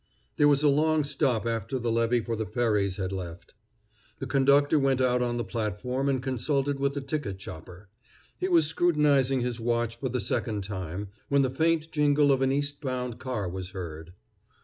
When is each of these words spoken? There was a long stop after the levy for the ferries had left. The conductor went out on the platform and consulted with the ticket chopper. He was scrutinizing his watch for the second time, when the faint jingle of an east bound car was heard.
There 0.37 0.47
was 0.47 0.63
a 0.63 0.67
long 0.67 1.03
stop 1.03 1.45
after 1.45 1.77
the 1.77 1.91
levy 1.91 2.21
for 2.21 2.35
the 2.35 2.47
ferries 2.47 2.95
had 2.95 3.11
left. 3.11 3.53
The 4.17 4.25
conductor 4.25 4.79
went 4.79 4.99
out 4.99 5.21
on 5.21 5.37
the 5.37 5.43
platform 5.43 6.09
and 6.09 6.23
consulted 6.23 6.79
with 6.79 6.95
the 6.95 7.01
ticket 7.01 7.37
chopper. 7.37 7.87
He 8.39 8.47
was 8.47 8.65
scrutinizing 8.65 9.41
his 9.41 9.59
watch 9.59 9.97
for 9.99 10.09
the 10.09 10.19
second 10.19 10.63
time, 10.63 11.09
when 11.29 11.43
the 11.43 11.51
faint 11.51 11.91
jingle 11.91 12.31
of 12.31 12.41
an 12.41 12.51
east 12.51 12.81
bound 12.81 13.19
car 13.19 13.47
was 13.47 13.73
heard. 13.77 14.13